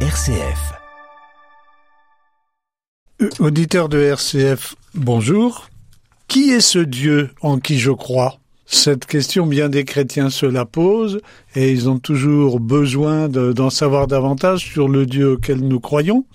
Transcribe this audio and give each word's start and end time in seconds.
RCF. 0.00 0.74
Euh, 3.22 3.30
Auditeur 3.38 3.88
de 3.88 3.98
RCF, 3.98 4.74
bonjour. 4.94 5.68
Qui 6.28 6.50
est 6.50 6.60
ce 6.60 6.78
Dieu 6.78 7.30
en 7.40 7.58
qui 7.58 7.78
je 7.78 7.90
crois? 7.90 8.38
Cette 8.66 9.06
question, 9.06 9.46
bien 9.46 9.68
des 9.70 9.84
chrétiens 9.84 10.28
se 10.28 10.44
la 10.44 10.66
posent 10.66 11.20
et 11.54 11.70
ils 11.72 11.88
ont 11.88 11.98
toujours 11.98 12.60
besoin 12.60 13.28
de- 13.28 13.52
d'en 13.52 13.70
savoir 13.70 14.06
davantage 14.06 14.64
sur 14.70 14.88
le 14.88 15.06
Dieu 15.06 15.32
auquel 15.32 15.60
nous 15.60 15.80
croyons. 15.80 16.26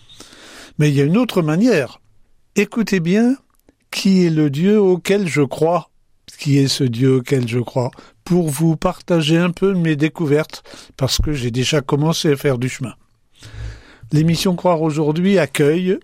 Mais 0.80 0.90
il 0.90 0.96
y 0.96 1.02
a 1.02 1.06
une 1.06 1.18
autre 1.18 1.42
manière. 1.44 2.00
Écoutez 2.56 3.00
bien, 3.00 3.36
qui 3.92 4.26
est 4.26 4.30
le 4.32 4.50
Dieu 4.50 4.80
auquel 4.82 5.28
je 5.28 5.42
crois? 5.42 5.90
Qui 6.40 6.58
est 6.58 6.68
ce 6.68 6.84
Dieu 6.84 7.18
auquel 7.18 7.48
je 7.48 7.60
crois? 7.60 7.92
Pour 8.24 8.50
vous 8.50 8.76
partager 8.76 9.38
un 9.38 9.52
peu 9.52 9.74
mes 9.76 9.96
découvertes, 9.96 10.64
parce 10.98 11.20
que 11.20 11.34
j'ai 11.34 11.52
déjà 11.52 11.82
commencé 11.82 12.32
à 12.32 12.36
faire 12.38 12.58
du 12.58 12.68
chemin. 12.70 12.94
L'émission 14.14 14.58
Croire 14.58 14.82
aujourd'hui 14.82 15.40
accueille 15.40 15.98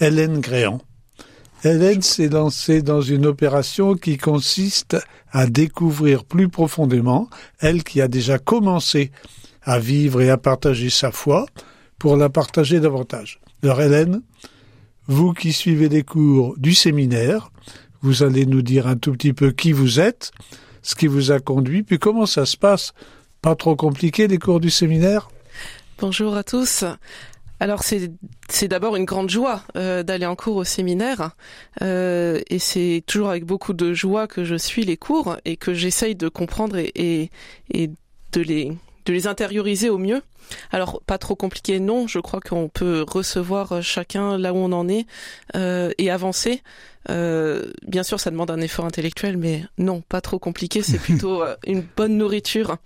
Hélène 0.00 0.40
Gréant. 0.40 0.80
Hélène 1.62 2.02
s'est 2.02 2.28
lancée 2.28 2.82
dans 2.82 3.02
une 3.02 3.24
opération 3.24 3.94
qui 3.94 4.18
consiste 4.18 4.96
à 5.30 5.46
découvrir 5.46 6.24
plus 6.24 6.48
profondément, 6.48 7.28
elle 7.60 7.84
qui 7.84 8.00
a 8.00 8.08
déjà 8.08 8.40
commencé 8.40 9.12
à 9.62 9.78
vivre 9.78 10.20
et 10.20 10.28
à 10.28 10.38
partager 10.38 10.90
sa 10.90 11.12
foi, 11.12 11.46
pour 12.00 12.16
la 12.16 12.28
partager 12.28 12.80
davantage. 12.80 13.38
Alors 13.62 13.80
Hélène, 13.80 14.22
vous 15.06 15.32
qui 15.32 15.52
suivez 15.52 15.88
les 15.88 16.02
cours 16.02 16.56
du 16.58 16.74
séminaire, 16.74 17.52
vous 18.00 18.24
allez 18.24 18.44
nous 18.44 18.62
dire 18.62 18.88
un 18.88 18.96
tout 18.96 19.12
petit 19.12 19.32
peu 19.32 19.52
qui 19.52 19.70
vous 19.70 20.00
êtes, 20.00 20.32
ce 20.82 20.96
qui 20.96 21.06
vous 21.06 21.30
a 21.30 21.38
conduit, 21.38 21.84
puis 21.84 22.00
comment 22.00 22.26
ça 22.26 22.44
se 22.44 22.56
passe. 22.56 22.92
Pas 23.40 23.54
trop 23.54 23.76
compliqué 23.76 24.26
les 24.26 24.38
cours 24.38 24.58
du 24.58 24.70
séminaire? 24.70 25.30
Bonjour 26.00 26.34
à 26.34 26.42
tous. 26.42 26.84
Alors 27.62 27.84
c'est 27.84 28.66
d'abord 28.66 28.96
une 28.96 29.04
grande 29.04 29.30
joie 29.30 29.62
euh, 29.76 30.02
d'aller 30.02 30.26
en 30.26 30.34
cours 30.34 30.56
au 30.56 30.64
séminaire 30.64 31.30
euh, 31.80 32.40
et 32.50 32.58
c'est 32.58 33.04
toujours 33.06 33.28
avec 33.28 33.44
beaucoup 33.44 33.72
de 33.72 33.94
joie 33.94 34.26
que 34.26 34.42
je 34.42 34.56
suis 34.56 34.82
les 34.82 34.96
cours 34.96 35.36
et 35.44 35.56
que 35.56 35.72
j'essaye 35.72 36.16
de 36.16 36.28
comprendre 36.28 36.76
et, 36.76 36.90
et, 36.96 37.30
et 37.72 37.88
de 38.32 38.40
les 38.40 38.72
de 39.04 39.12
les 39.12 39.26
intérioriser 39.26 39.90
au 39.90 39.98
mieux. 39.98 40.22
Alors 40.70 41.00
pas 41.06 41.18
trop 41.18 41.34
compliqué 41.34 41.80
non, 41.80 42.06
je 42.06 42.18
crois 42.18 42.40
qu'on 42.40 42.68
peut 42.68 43.04
recevoir 43.08 43.82
chacun 43.82 44.36
là 44.38 44.52
où 44.52 44.56
on 44.56 44.72
en 44.72 44.88
est 44.88 45.06
euh, 45.56 45.90
et 45.98 46.10
avancer. 46.10 46.62
Euh, 47.10 47.72
bien 47.86 48.02
sûr, 48.02 48.20
ça 48.20 48.30
demande 48.30 48.50
un 48.50 48.60
effort 48.60 48.84
intellectuel, 48.84 49.36
mais 49.36 49.64
non, 49.78 50.02
pas 50.02 50.20
trop 50.20 50.38
compliqué. 50.38 50.82
C'est 50.82 50.98
plutôt 51.02 51.42
euh, 51.42 51.56
une 51.66 51.84
bonne 51.96 52.16
nourriture. 52.16 52.76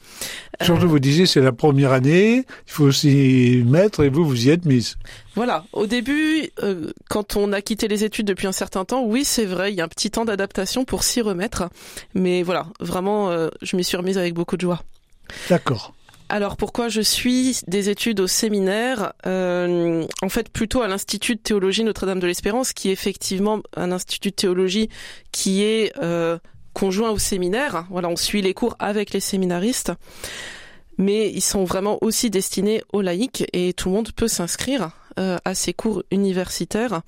Surtout, 0.62 0.89
vous 0.89 0.98
disiez, 0.98 1.27
c'est 1.27 1.41
la 1.41 1.53
première 1.53 1.92
année, 1.92 2.39
il 2.39 2.73
faut 2.73 2.91
s'y 2.91 3.62
mettre 3.67 4.05
et 4.05 4.08
vous, 4.08 4.25
vous 4.25 4.47
y 4.47 4.51
êtes 4.51 4.64
mise. 4.64 4.97
Voilà, 5.34 5.64
au 5.73 5.86
début, 5.86 6.48
euh, 6.62 6.91
quand 7.11 7.36
on 7.36 7.53
a 7.53 7.61
quitté 7.61 7.89
les 7.89 8.05
études 8.05 8.27
depuis 8.27 8.47
un 8.47 8.53
certain 8.53 8.84
temps, 8.84 9.05
oui, 9.05 9.25
c'est 9.25 9.45
vrai, 9.45 9.73
il 9.73 9.77
y 9.77 9.80
a 9.83 9.84
un 9.84 9.89
petit 9.89 10.11
temps 10.11 10.25
d'adaptation 10.25 10.84
pour 10.84 11.03
s'y 11.03 11.20
remettre. 11.20 11.69
Mais 12.14 12.42
voilà, 12.42 12.69
vraiment, 12.80 13.30
euh, 13.30 13.48
je 13.61 13.77
m'y 13.77 13.84
suis 13.84 13.97
remise 13.98 14.17
avec 14.17 14.33
beaucoup 14.33 14.56
de 14.56 14.62
joie. 14.62 14.83
D'accord. 15.51 15.95
Alors 16.28 16.56
pourquoi 16.56 16.88
je 16.88 17.00
suis 17.00 17.60
des 17.69 17.88
études 17.88 18.19
au 18.20 18.27
séminaire 18.27 19.12
Euh, 19.27 20.05
En 20.22 20.28
fait, 20.28 20.48
plutôt 20.48 20.83
à 20.83 20.88
l'Institut 20.88 21.36
de 21.36 21.41
théologie 21.41 21.84
Notre-Dame 21.84 22.18
de 22.18 22.27
l'Espérance, 22.27 22.72
qui 22.72 22.88
est 22.88 22.92
effectivement 22.92 23.60
un 23.77 23.92
institut 23.92 24.30
de 24.30 24.34
théologie 24.34 24.88
qui 25.30 25.62
est 25.62 25.92
euh, 26.02 26.38
conjoint 26.72 27.10
au 27.10 27.18
séminaire. 27.18 27.86
Voilà, 27.91 28.08
on 28.08 28.16
suit 28.16 28.42
les 28.42 28.55
cours 28.55 28.74
avec 28.80 29.12
les 29.12 29.20
séminaristes, 29.20 29.92
mais 30.98 31.30
ils 31.30 31.42
sont 31.42 31.64
vraiment 31.64 31.98
aussi 32.02 32.28
destinés 32.28 32.83
aux 32.92 33.02
laïcs 33.02 33.44
et 33.52 33.72
tout 33.72 33.88
le 33.88 33.94
monde 33.94 34.11
peut 34.12 34.28
s'inscrire 34.28 34.90
euh, 35.20 35.38
à 35.44 35.55
ces 35.55 35.74
cours 35.74 36.02
universitaires. 36.11 37.02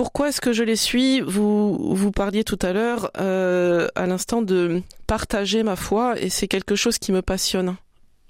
Pourquoi 0.00 0.30
est-ce 0.30 0.40
que 0.40 0.54
je 0.54 0.62
les 0.62 0.76
suis? 0.76 1.20
Vous 1.20 1.94
vous 1.94 2.10
parliez 2.10 2.42
tout 2.42 2.58
à 2.62 2.72
l'heure, 2.72 3.10
euh, 3.18 3.86
à 3.94 4.06
l'instant, 4.06 4.40
de 4.40 4.80
partager 5.06 5.62
ma 5.62 5.76
foi, 5.76 6.18
et 6.18 6.30
c'est 6.30 6.48
quelque 6.48 6.74
chose 6.74 6.96
qui 6.96 7.12
me 7.12 7.20
passionne. 7.20 7.76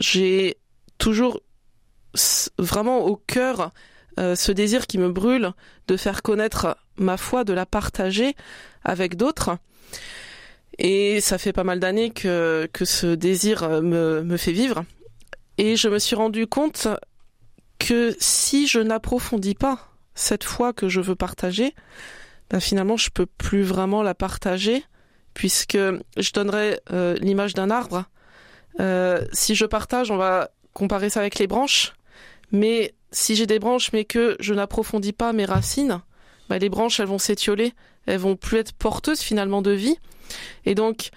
J'ai 0.01 0.57
toujours 0.99 1.41
vraiment 2.59 3.05
au 3.07 3.15
cœur 3.15 3.71
euh, 4.19 4.35
ce 4.35 4.51
désir 4.51 4.89
qui 4.89 4.99
me 4.99 5.11
brûle 5.11 5.53
de 5.87 5.97
faire 5.97 6.23
connaître 6.23 6.77
ma 6.97 7.17
foi, 7.17 7.45
de 7.45 7.53
la 7.53 7.67
partager 7.67 8.35
avec 8.83 9.15
d'autres. 9.15 9.57
Et 10.79 11.21
ça 11.21 11.39
fait 11.39 11.53
pas 11.53 11.63
mal 11.63 11.79
d'années 11.79 12.11
que, 12.11 12.69
que 12.73 12.85
ce 12.85 13.15
désir 13.15 13.63
euh, 13.63 13.81
me, 13.81 14.25
me 14.25 14.37
fait 14.37 14.51
vivre. 14.51 14.83
Et 15.57 15.77
je 15.77 15.89
me 15.89 16.01
suis 16.01 16.17
rendu 16.17 16.49
compte 16.49 16.89
que 17.79 18.17
si 18.19 18.67
je 18.67 18.81
n'approfondis 18.81 19.55
pas 19.55 19.90
cette 20.15 20.45
foi 20.45 20.73
que 20.73 20.89
je 20.89 21.01
veux 21.01 21.15
partager, 21.15 21.75
ben 22.51 22.61
finalement 22.61 22.97
je 22.97 23.11
peux 23.11 23.27
plus 23.27 23.63
vraiment 23.63 24.03
la 24.03 24.15
partager 24.15 24.85
puisque 25.35 25.79
je 25.79 26.33
donnerai 26.33 26.81
euh, 26.93 27.15
l'image 27.21 27.55
d'un 27.55 27.71
arbre. 27.71 28.05
Euh, 28.81 29.25
si 29.33 29.55
je 29.55 29.65
partage, 29.65 30.11
on 30.11 30.17
va 30.17 30.51
comparer 30.73 31.11
ça 31.11 31.21
avec 31.21 31.39
les 31.39 31.47
branches, 31.47 31.95
mais 32.53 32.95
si 33.13 33.37
j'ai 33.37 33.47
des 33.47 33.59
branches 33.59 33.93
mais 33.93 34.05
que 34.05 34.37
je 34.41 34.55
n'approfondis 34.55 35.13
pas 35.13 35.33
mes 35.33 35.45
racines, 35.45 36.01
ben 36.49 36.59
les 36.59 36.69
branches 36.69 37.01
elles 37.01 37.07
vont 37.07 37.19
s'étioler, 37.19 37.73
elles 38.07 38.19
vont 38.19 38.37
plus 38.37 38.59
être 38.59 38.73
porteuses 38.73 39.21
finalement 39.21 39.63
de 39.63 39.71
vie. 39.71 39.97
Et 40.65 40.75
donc 40.75 41.11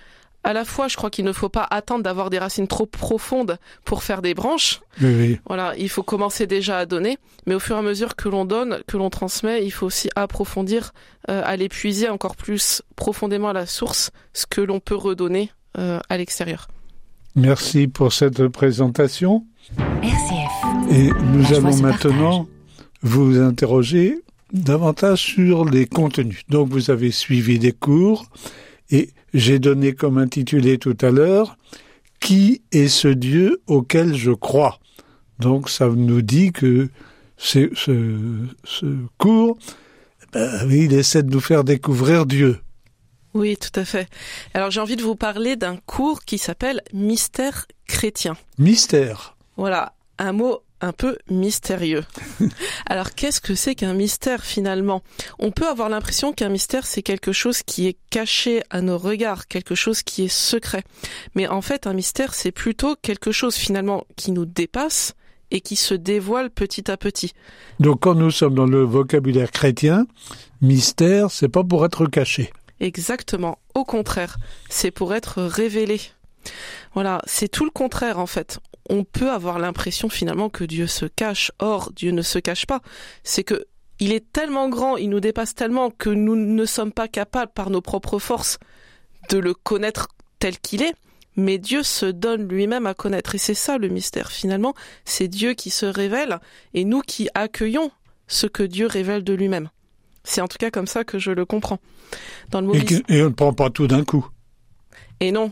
à 0.44 0.54
la 0.54 0.66
fois, 0.66 0.88
je 0.88 0.98
crois 0.98 1.10
qu'il 1.10 1.24
ne 1.26 1.32
faut 1.34 1.50
pas 1.50 1.66
attendre 1.70 2.04
d'avoir 2.04 2.30
des 2.30 2.38
racines 2.40 2.68
trop 2.68 2.86
profondes 2.86 3.58
pour 3.86 4.04
faire 4.04 4.22
des 4.22 4.34
branches, 4.34 4.82
Oui, 5.02 5.16
oui. 5.18 5.40
voilà, 5.48 5.74
il 5.78 5.90
faut 5.90 6.04
commencer 6.04 6.48
déjà 6.48 6.78
à 6.80 6.86
donner, 6.86 7.18
mais 7.46 7.56
au 7.56 7.60
fur 7.60 7.76
et 7.76 7.80
à 7.80 7.82
mesure 7.82 8.16
que 8.16 8.28
l'on 8.30 8.44
donne, 8.46 8.80
que 8.88 8.98
l'on 8.98 9.10
transmet, 9.10 9.66
il 9.66 9.72
faut 9.72 9.86
aussi 9.86 10.10
approfondir, 10.16 10.94
euh, 11.30 11.42
aller 11.46 11.70
puiser 11.70 12.10
encore 12.10 12.36
plus 12.36 12.82
profondément 12.96 13.50
à 13.50 13.54
la 13.54 13.66
source 13.66 14.12
ce 14.34 14.46
que 14.46 14.62
l'on 14.62 14.80
peut 14.80 14.96
redonner 14.96 15.52
euh, 15.78 16.00
à 16.10 16.18
l'extérieur. 16.18 16.68
Merci 17.36 17.88
pour 17.88 18.14
cette 18.14 18.48
présentation. 18.50 19.46
RCF. 20.04 20.92
Et 20.92 21.10
nous 21.10 21.42
La 21.42 21.48
joie 21.48 21.58
allons 21.58 21.78
maintenant 21.78 22.48
vous 23.02 23.40
interroger 23.42 24.20
davantage 24.52 25.22
sur 25.22 25.66
les 25.66 25.88
contenus. 25.88 26.42
Donc 26.50 26.70
vous 26.70 26.92
avez 26.92 27.10
suivi 27.12 27.58
des 27.60 27.72
cours 27.72 28.26
et 28.94 29.10
j'ai 29.34 29.60
donné 29.60 29.94
comme 29.94 30.18
intitulé 30.18 30.78
tout 30.78 30.98
à 31.02 31.10
l'heure 31.10 31.58
Qui 32.22 32.62
est 32.72 32.88
ce 32.88 33.10
Dieu 33.10 33.62
auquel 33.68 34.16
je 34.16 34.32
crois? 34.32 34.80
Donc 35.40 35.70
ça 35.70 35.90
nous 35.90 36.22
dit 36.22 36.54
que 36.54 36.90
ce 37.36 37.68
cours, 39.18 39.58
ben, 40.32 40.72
il 40.72 40.94
essaie 40.94 41.24
de 41.24 41.32
nous 41.32 41.42
faire 41.42 41.66
découvrir 41.66 42.26
Dieu. 42.26 42.60
Oui, 43.34 43.58
tout 43.58 43.78
à 43.80 43.84
fait. 43.84 44.08
Alors 44.54 44.70
j'ai 44.70 44.80
envie 44.80 44.96
de 44.96 45.02
vous 45.02 45.16
parler 45.16 45.56
d'un 45.56 45.76
cours 45.76 46.24
qui 46.24 46.38
s'appelle 46.38 46.82
Mystère 46.94 47.66
chrétien. 47.88 48.38
Mystère. 48.60 49.36
Voilà, 49.58 49.94
un 50.20 50.32
mot 50.32 50.63
un 50.84 50.92
peu 50.92 51.18
mystérieux. 51.30 52.04
Alors 52.86 53.12
qu'est-ce 53.12 53.42
que 53.42 53.56
c'est 53.56 53.74
qu'un 53.74 53.94
mystère 53.94 54.44
finalement? 54.44 55.02
On 55.40 55.52
peut 55.52 55.68
avoir 55.68 55.90
l'impression 55.90 56.34
qu'un 56.34 56.50
mystère 56.50 56.86
c'est 56.86 57.02
quelque 57.02 57.32
chose 57.32 57.64
qui 57.64 57.88
est 57.88 57.98
caché 58.10 58.62
à 58.70 58.82
nos 58.82 58.98
regards, 58.98 59.48
quelque 59.48 59.76
chose 59.76 60.04
qui 60.04 60.26
est 60.26 60.34
secret. 60.34 60.84
Mais 61.36 61.48
en 61.48 61.62
fait 61.62 61.88
un 61.88 61.94
mystère 61.94 62.34
c'est 62.34 62.52
plutôt 62.52 62.96
quelque 63.02 63.32
chose 63.32 63.56
finalement 63.56 64.06
qui 64.16 64.32
nous 64.32 64.46
dépasse 64.46 65.14
et 65.52 65.62
qui 65.62 65.76
se 65.76 65.94
dévoile 65.94 66.50
petit 66.50 66.92
à 66.92 66.98
petit. 66.98 67.34
Donc 67.80 68.02
quand 68.02 68.16
nous 68.16 68.32
sommes 68.32 68.56
dans 68.56 68.66
le 68.66 68.84
vocabulaire 68.84 69.52
chrétien, 69.52 70.06
mystère, 70.62 71.32
c'est 71.32 71.48
pas 71.48 71.64
pour 71.64 71.86
être 71.86 72.08
caché. 72.08 72.52
Exactement. 72.80 73.60
Au 73.76 73.86
contraire, 73.86 74.38
c'est 74.70 74.92
pour 74.92 75.14
être 75.14 75.42
révélé. 75.42 76.02
Voilà, 76.94 77.22
c'est 77.26 77.48
tout 77.48 77.64
le 77.64 77.72
contraire 77.72 78.20
en 78.20 78.26
fait. 78.26 78.60
On 78.90 79.04
peut 79.04 79.32
avoir 79.32 79.60
l'impression 79.60 80.10
finalement 80.10 80.50
que 80.50 80.64
Dieu 80.64 80.88
se 80.88 81.06
cache. 81.06 81.52
Or, 81.60 81.92
Dieu 81.94 82.12
ne 82.12 82.22
se 82.22 82.40
cache 82.40 82.66
pas. 82.66 82.82
C'est 83.24 83.44
que 83.44 83.66
il 84.00 84.12
est 84.12 84.32
tellement 84.34 84.70
grand, 84.70 84.98
il 84.98 85.10
nous 85.10 85.20
dépasse 85.20 85.56
tellement 85.56 85.90
que 85.90 86.10
nous 86.10 86.36
ne 86.36 86.66
sommes 86.66 86.92
pas 86.92 87.08
capables 87.08 87.52
par 87.54 87.70
nos 87.70 87.82
propres 87.82 88.20
forces 88.20 88.58
de 89.30 89.38
le 89.38 89.54
connaître 89.54 90.10
tel 90.40 90.60
qu'il 90.60 90.82
est. 90.82 90.96
Mais 91.36 91.58
Dieu 91.58 91.84
se 91.84 92.06
donne 92.06 92.48
lui-même 92.48 92.86
à 92.86 92.94
connaître. 92.94 93.34
Et 93.36 93.38
c'est 93.38 93.54
ça 93.54 93.78
le 93.78 93.88
mystère 93.88 94.32
finalement. 94.32 94.74
C'est 95.06 95.28
Dieu 95.28 95.54
qui 95.54 95.70
se 95.70 95.86
révèle 95.86 96.40
et 96.74 96.86
nous 96.86 97.02
qui 97.02 97.30
accueillons 97.34 97.92
ce 98.28 98.48
que 98.48 98.64
Dieu 98.64 98.88
révèle 98.88 99.24
de 99.24 99.34
lui-même. 99.34 99.70
C'est 100.24 100.42
en 100.42 100.48
tout 100.48 100.58
cas 100.58 100.72
comme 100.72 100.88
ça 100.88 101.04
que 101.04 101.20
je 101.20 101.32
le 101.32 101.46
comprends. 101.46 101.80
Dans 102.52 102.62
le 102.62 102.68
mot 102.68 102.76
Et, 102.76 103.22
on 103.22 103.26
ne 103.26 103.30
prend 103.30 103.54
pas 103.54 103.70
tout 103.70 103.88
d'un 103.88 104.04
coup. 104.04 104.28
et 105.20 105.32
non. 105.32 105.52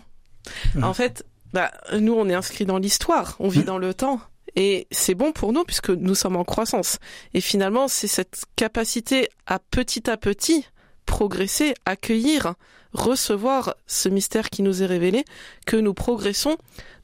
Ouais. 0.76 0.84
En 0.84 0.94
fait, 0.94 1.26
bah, 1.54 1.72
nous, 2.00 2.14
on 2.14 2.30
est 2.30 2.34
inscrit 2.34 2.66
dans 2.66 2.78
l'histoire, 2.78 3.36
on 3.40 3.50
vit 3.50 3.60
Mm. 3.60 3.66
dans 3.66 3.78
le 3.78 3.94
temps. 3.94 4.22
Et 4.56 4.88
c'est 4.92 5.16
bon 5.16 5.32
pour 5.32 5.54
nous 5.54 5.64
puisque 5.64 5.90
nous 5.90 6.16
sommes 6.16 6.36
en 6.36 6.44
croissance. 6.44 6.98
Et 7.34 7.42
finalement, 7.42 7.88
c'est 7.88 8.08
cette 8.08 8.44
capacité 8.56 9.30
à 9.48 9.60
petit 9.60 10.10
à 10.10 10.18
petit 10.18 10.66
progresser, 11.06 11.74
accueillir, 11.86 12.56
recevoir 12.94 13.76
ce 13.88 14.10
mystère 14.10 14.50
qui 14.50 14.62
nous 14.62 14.84
est 14.84 14.86
révélé, 14.86 15.24
que 15.66 15.78
nous 15.78 15.94
progressons 15.94 16.58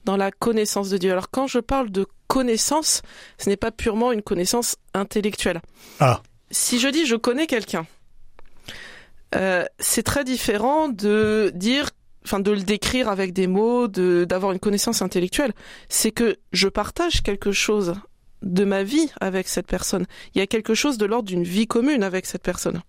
dans 0.06 0.18
la 0.18 0.32
connaissance 0.32 0.90
de 0.90 0.98
Dieu. 0.98 1.12
Alors 1.12 1.30
quand 1.30 1.48
je 1.48 1.60
parle 1.60 1.90
de 1.90 2.06
connaissance, 2.28 3.02
ce 3.38 3.50
n'est 3.50 3.58
pas 3.58 3.72
purement 3.72 4.12
une 4.12 4.22
connaissance 4.22 4.76
intellectuelle. 4.94 5.62
Ah. 6.00 6.22
Si 6.52 6.80
je 6.80 6.88
dis 6.90 7.06
je 7.06 7.16
connais 7.16 7.48
quelqu'un, 7.48 7.86
euh, 9.36 9.66
c'est 9.80 10.04
très 10.04 10.24
différent 10.24 10.88
de 10.88 11.52
dire, 11.56 11.90
enfin 12.28 12.42
de 12.42 12.52
le 12.52 12.62
décrire 12.62 13.08
avec 13.08 13.32
des 13.32 13.48
mots, 13.48 13.88
de 13.88 14.26
d'avoir 14.28 14.52
une 14.52 14.60
connaissance 14.60 15.02
intellectuelle. 15.02 15.54
C'est 15.88 16.12
que 16.12 16.38
je 16.52 16.68
partage 16.68 17.24
quelque 17.24 17.54
chose 17.54 17.96
de 18.42 18.66
ma 18.66 18.84
vie 18.84 19.10
avec 19.22 19.48
cette 19.48 19.68
personne. 19.68 20.06
Il 20.36 20.40
y 20.40 20.42
a 20.42 20.48
quelque 20.48 20.74
chose 20.74 20.98
de 20.98 21.06
l'ordre 21.06 21.28
d'une 21.28 21.44
vie 21.44 21.68
commune 21.68 22.04
avec 22.04 22.26
cette 22.26 22.44
personne. 22.44 22.82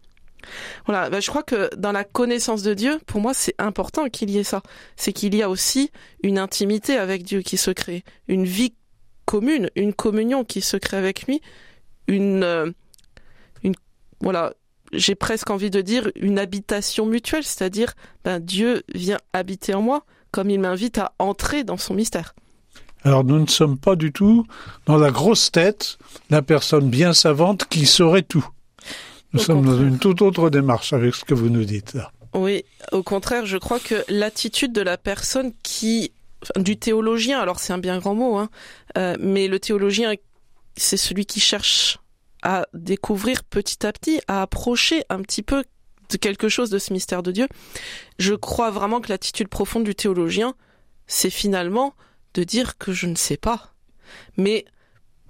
Voilà, 0.87 1.09
ben, 1.09 1.21
je 1.21 1.29
crois 1.29 1.43
que 1.43 1.71
dans 1.77 1.93
la 1.93 2.05
connaissance 2.05 2.63
de 2.63 2.75
Dieu, 2.75 2.99
pour 3.07 3.21
moi, 3.21 3.33
c'est 3.33 3.55
important 3.59 4.09
qu'il 4.09 4.31
y 4.31 4.39
ait 4.39 4.45
ça. 4.45 4.63
C'est 4.97 5.13
qu'il 5.13 5.35
y 5.35 5.43
a 5.43 5.51
aussi 5.51 5.91
une 6.23 6.39
intimité 6.39 6.97
avec 6.97 7.23
Dieu 7.23 7.43
qui 7.43 7.57
se 7.57 7.71
crée, 7.71 8.05
une 8.27 8.45
vie 8.45 8.75
commune, 9.25 9.71
une 9.77 9.95
communion 9.95 10.45
qui 10.45 10.63
se 10.63 10.77
crée 10.77 10.97
avec 10.97 11.27
lui, 11.27 11.41
une, 12.07 12.43
euh, 12.43 12.71
une 13.63 13.75
voilà, 14.21 14.55
j'ai 14.93 15.15
presque 15.15 15.51
envie 15.51 15.71
de 15.71 15.81
dire 15.81 16.11
une 16.17 16.39
habitation 16.39 17.07
mutuelle, 17.07 17.45
c'est-à-dire 17.45 17.95
ben, 18.25 18.41
Dieu 18.41 18.83
vient 18.95 19.19
habiter 19.33 19.75
en 19.75 19.83
moi 19.83 20.05
comme 20.31 20.51
il 20.51 20.61
m'invite 20.61 20.99
à 20.99 21.13
entrer 21.19 21.65
dans 21.65 21.77
son 21.79 21.95
mystère. 21.95 22.35
Alors 23.05 23.25
nous 23.25 23.39
ne 23.39 23.47
sommes 23.47 23.79
pas 23.79 23.97
du 23.97 24.13
tout 24.13 24.47
dans 24.87 24.97
la 24.97 25.11
grosse 25.11 25.51
tête, 25.51 25.99
la 26.31 26.43
personne 26.43 26.91
bien 26.91 27.13
savante 27.13 27.67
qui 27.69 27.87
saurait 27.87 28.23
tout. 28.23 28.47
Nous 29.33 29.41
sommes 29.41 29.65
dans 29.65 29.79
une 29.79 29.99
toute 29.99 30.23
autre 30.23 30.51
démarche 30.51 30.93
avec 30.93 31.15
ce 31.15 31.25
que 31.25 31.35
vous 31.35 31.51
nous 31.51 31.65
dites 31.65 31.95
là. 31.95 32.11
Oui, 32.35 32.65
au 32.93 33.03
contraire, 33.03 33.47
je 33.47 33.57
crois 33.57 33.81
que 33.81 34.05
l'attitude 34.09 34.73
de 34.73 34.83
la 34.83 34.99
personne 34.99 35.53
qui, 35.63 36.13
du 36.57 36.77
théologien, 36.77 37.41
alors 37.41 37.59
c'est 37.59 37.73
un 37.73 37.79
bien 37.79 37.99
grand 37.99 38.15
mot, 38.15 38.37
hein, 38.37 38.51
euh, 38.97 39.17
mais 39.19 39.49
le 39.49 39.59
théologien, 39.59 40.15
c'est 40.77 40.97
celui 40.97 41.25
qui 41.25 41.41
cherche 41.41 41.99
à 42.43 42.67
découvrir 42.75 43.45
petit 43.45 43.87
à 43.87 43.93
petit, 43.93 44.21
à 44.29 44.43
approcher 44.43 45.05
un 45.09 45.23
petit 45.23 45.43
peu 45.43 45.65
de 46.11 46.17
quelque 46.17 46.49
chose 46.49 46.71
de 46.71 46.79
ce 46.79 46.93
mystère 46.93 47.23
de 47.23 47.33
Dieu. 47.33 47.49
Je 48.19 48.35
crois 48.35 48.71
vraiment 48.71 49.01
que 49.01 49.09
l'attitude 49.09 49.49
profonde 49.49 49.85
du 49.85 49.95
théologien, 49.95 50.55
c'est 51.07 51.31
finalement 51.31 51.95
de 52.35 52.45
dire 52.45 52.79
que 52.79 52.93
je 52.93 53.07
ne 53.07 53.17
sais 53.17 53.37
pas. 53.37 53.75
Mais 54.37 54.65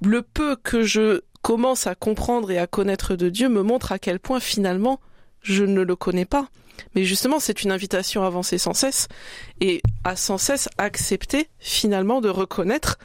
le 0.02 0.22
peu 0.22 0.56
que 0.56 0.82
je 0.82 1.22
commence 1.43 1.87
à 1.87 1.94
comprendre 1.94 2.50
et 2.50 2.58
à 2.58 2.66
connaître 2.66 3.16
de 3.16 3.28
Dieu 3.28 3.49
me 3.49 3.62
montre 3.62 3.93
à 3.93 3.99
quel 3.99 4.20
point 4.20 4.40
finalement 4.40 5.00
je 5.40 5.64
ne 5.64 5.82
le 5.82 5.96
connais 5.96 6.25
pas. 6.25 6.49
Mais 6.94 7.04
justement, 7.04 7.40
c'est 7.40 7.62
une 7.64 7.72
invitation 7.72 8.22
à 8.22 8.26
avancer 8.26 8.58
sans 8.58 8.75
cesse 8.75 9.08
et 9.61 9.82
à 10.04 10.16
sans 10.16 10.38
cesse 10.38 10.69
accepter 10.78 11.49
finalement 11.58 12.20
de 12.20 12.28
reconnaître 12.28 12.99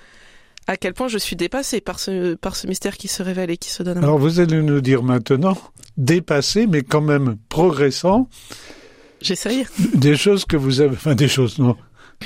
à 0.67 0.77
quel 0.77 0.93
point 0.93 1.07
je 1.07 1.17
suis 1.17 1.35
dépassé 1.35 1.81
par 1.81 1.99
ce, 1.99 2.35
par 2.35 2.55
ce 2.55 2.67
mystère 2.67 2.97
qui 2.97 3.07
se 3.07 3.21
révèle 3.23 3.51
et 3.51 3.57
qui 3.57 3.69
se 3.69 3.83
donne 3.83 3.97
à 3.97 4.01
moi. 4.01 4.09
Alors 4.09 4.19
vous 4.19 4.39
allez 4.39 4.61
nous 4.61 4.81
dire 4.81 5.03
maintenant, 5.03 5.57
dépassé 5.97 6.67
mais 6.67 6.81
quand 6.81 7.01
même 7.01 7.37
progressant. 7.49 8.29
J'essaye. 9.21 9.65
Des 9.93 10.15
choses 10.15 10.45
que 10.45 10.57
vous 10.57 10.81
avez, 10.81 10.95
enfin 10.95 11.15
des 11.15 11.27
choses, 11.27 11.57
non, 11.59 11.77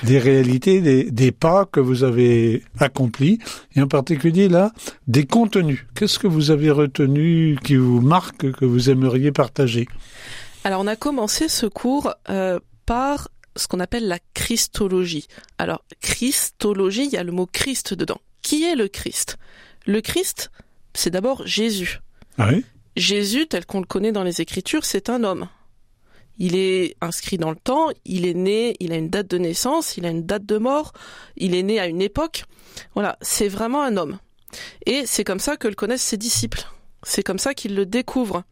des 0.03 0.17
réalités, 0.19 0.81
des, 0.81 1.11
des, 1.11 1.31
pas 1.31 1.65
que 1.65 1.79
vous 1.79 2.03
avez 2.03 2.63
accomplis, 2.79 3.39
et 3.75 3.81
en 3.81 3.87
particulier 3.87 4.49
là, 4.49 4.71
des 5.07 5.25
contenus. 5.25 5.85
Qu'est-ce 5.95 6.17
que 6.17 6.27
vous 6.27 6.49
avez 6.51 6.71
retenu 6.71 7.57
qui 7.63 7.75
vous 7.75 8.01
marque, 8.01 8.51
que 8.51 8.65
vous 8.65 8.89
aimeriez 8.89 9.31
partager? 9.31 9.87
Alors 10.63 10.81
on 10.81 10.87
a 10.87 10.95
commencé 10.95 11.47
ce 11.49 11.65
cours 11.65 12.13
euh, 12.29 12.59
par 12.85 13.29
ce 13.55 13.67
qu'on 13.67 13.79
appelle 13.79 14.07
la 14.07 14.19
Christologie. 14.33 15.27
Alors 15.57 15.83
Christologie, 16.01 17.05
il 17.05 17.11
y 17.11 17.17
a 17.17 17.23
le 17.23 17.31
mot 17.31 17.47
Christ 17.51 17.93
dedans. 17.93 18.19
Qui 18.41 18.63
est 18.63 18.75
le 18.75 18.87
Christ? 18.87 19.37
Le 19.85 20.01
Christ, 20.01 20.51
c'est 20.93 21.09
d'abord 21.09 21.45
Jésus. 21.45 21.99
Ah 22.37 22.49
oui? 22.51 22.65
Jésus, 22.95 23.47
tel 23.47 23.65
qu'on 23.65 23.79
le 23.79 23.85
connaît 23.85 24.11
dans 24.11 24.23
les 24.23 24.41
Écritures, 24.41 24.83
c'est 24.83 25.09
un 25.09 25.23
homme. 25.23 25.47
Il 26.39 26.55
est 26.55 26.95
inscrit 27.01 27.37
dans 27.37 27.49
le 27.49 27.55
temps, 27.55 27.89
il 28.05 28.25
est 28.25 28.33
né, 28.33 28.75
il 28.79 28.91
a 28.91 28.95
une 28.95 29.09
date 29.09 29.27
de 29.27 29.37
naissance, 29.37 29.97
il 29.97 30.05
a 30.05 30.09
une 30.09 30.25
date 30.25 30.45
de 30.45 30.57
mort, 30.57 30.93
il 31.35 31.55
est 31.55 31.63
né 31.63 31.79
à 31.79 31.87
une 31.87 32.01
époque. 32.01 32.45
Voilà, 32.93 33.17
c'est 33.21 33.47
vraiment 33.47 33.81
un 33.81 33.97
homme. 33.97 34.19
Et 34.85 35.05
c'est 35.05 35.23
comme 35.23 35.39
ça 35.39 35.57
que 35.57 35.67
le 35.67 35.75
connaissent 35.75 36.03
ses 36.03 36.17
disciples. 36.17 36.67
C'est 37.03 37.23
comme 37.23 37.39
ça 37.39 37.53
qu'ils 37.53 37.75
le 37.75 37.85
découvrent. 37.85 38.43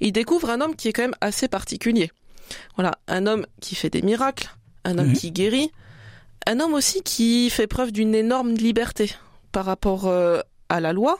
Ils 0.00 0.12
découvrent 0.12 0.50
un 0.50 0.60
homme 0.60 0.76
qui 0.76 0.88
est 0.88 0.92
quand 0.92 1.02
même 1.02 1.16
assez 1.20 1.48
particulier. 1.48 2.10
Voilà, 2.74 2.98
un 3.06 3.26
homme 3.26 3.46
qui 3.60 3.74
fait 3.74 3.90
des 3.90 4.02
miracles, 4.02 4.50
un 4.84 4.98
homme 4.98 5.12
qui 5.12 5.30
guérit, 5.30 5.70
un 6.46 6.58
homme 6.60 6.74
aussi 6.74 7.02
qui 7.02 7.48
fait 7.50 7.66
preuve 7.66 7.92
d'une 7.92 8.14
énorme 8.14 8.54
liberté 8.54 9.12
par 9.52 9.64
rapport 9.64 10.06
euh, 10.06 10.40
à 10.68 10.80
la 10.80 10.92
loi, 10.92 11.18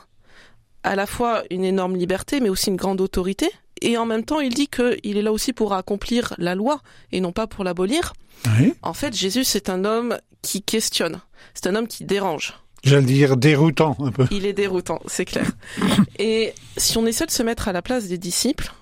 à 0.82 0.96
la 0.96 1.06
fois 1.06 1.42
une 1.50 1.64
énorme 1.64 1.96
liberté 1.96 2.40
mais 2.40 2.48
aussi 2.48 2.70
une 2.70 2.76
grande 2.76 3.00
autorité, 3.00 3.50
et 3.82 3.96
en 3.96 4.06
même 4.06 4.24
temps 4.24 4.40
il 4.40 4.54
dit 4.54 4.68
qu'il 4.68 5.16
est 5.16 5.22
là 5.22 5.32
aussi 5.32 5.52
pour 5.52 5.72
accomplir 5.72 6.34
la 6.38 6.54
loi 6.54 6.80
et 7.12 7.20
non 7.20 7.32
pas 7.32 7.46
pour 7.46 7.64
l'abolir. 7.64 8.12
Oui. 8.58 8.74
En 8.82 8.94
fait, 8.94 9.14
Jésus 9.14 9.44
c'est 9.44 9.68
un 9.68 9.84
homme 9.84 10.16
qui 10.42 10.62
questionne, 10.62 11.20
c'est 11.54 11.66
un 11.66 11.74
homme 11.74 11.88
qui 11.88 12.04
dérange. 12.04 12.54
J'allais 12.82 13.06
dire 13.06 13.36
déroutant 13.36 13.96
un 14.00 14.10
peu. 14.10 14.26
Il 14.30 14.46
est 14.46 14.54
déroutant, 14.54 15.00
c'est 15.06 15.26
clair. 15.26 15.50
Et 16.18 16.54
si 16.76 16.96
on 16.96 17.04
essaie 17.04 17.26
de 17.26 17.30
se 17.30 17.42
mettre 17.42 17.68
à 17.68 17.72
la 17.72 17.82
place 17.82 18.08
des 18.08 18.16
disciples, 18.16 18.72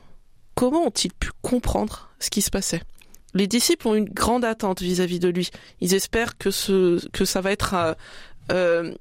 comment 0.54 0.86
ont-ils 0.86 1.12
pu 1.12 1.30
comprendre 1.42 2.08
ce 2.20 2.30
qui 2.30 2.42
se 2.42 2.50
passait? 2.50 2.82
Les 3.34 3.46
disciples 3.46 3.88
ont 3.88 3.94
une 3.94 4.08
grande 4.08 4.44
attente 4.44 4.80
vis-à-vis 4.80 5.18
de 5.18 5.28
lui. 5.28 5.50
Ils 5.80 5.94
espèrent 5.94 6.38
que 6.38 6.50
ce 6.50 7.06
que 7.08 7.24
ça 7.24 7.40
va 7.40 7.52
être 7.52 7.74
un, 7.74 7.94
euh, 8.52 8.94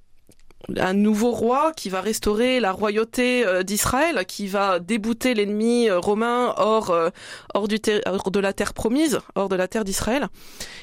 un 0.75 0.93
nouveau 0.93 1.31
roi 1.31 1.71
qui 1.75 1.89
va 1.89 2.01
restaurer 2.01 2.59
la 2.59 2.71
royauté 2.73 3.45
euh, 3.45 3.63
d'Israël, 3.63 4.25
qui 4.25 4.47
va 4.47 4.79
débouter 4.79 5.33
l'ennemi 5.33 5.89
euh, 5.89 5.99
romain 5.99 6.53
hors 6.57 6.89
euh, 6.89 7.09
hors 7.53 7.67
du 7.69 7.79
ter- 7.79 8.01
hors 8.05 8.31
de 8.31 8.39
la 8.39 8.51
terre 8.53 8.73
promise, 8.73 9.19
hors 9.35 9.47
de 9.49 9.55
la 9.55 9.67
terre 9.67 9.85
d'Israël. 9.85 10.27